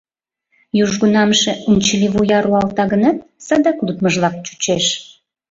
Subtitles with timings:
[0.83, 4.85] Южгунамже унчыливуя руалта гынат, садак лудмыжлак чучеш.